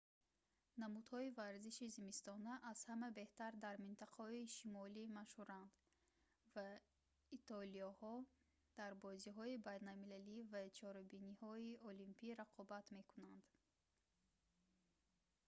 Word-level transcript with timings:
намудҳои 0.83 1.33
варзиши 1.41 1.93
зимистона 1.97 2.53
аз 2.71 2.79
ҳама 2.89 3.07
беҳтар 3.19 3.53
дар 3.63 3.75
минтақаҳои 3.87 4.51
шимолӣ 4.57 5.03
машҳуранд 5.19 5.71
ва 6.53 6.67
итолиёҳо 7.37 8.15
дар 8.79 8.91
бозиҳои 9.05 9.61
байналмилалӣ 9.67 10.37
ва 10.51 10.61
чорабиниҳои 10.79 11.79
олимпӣ 11.89 12.29
рақобат 12.43 12.85
мекунанд 12.97 13.43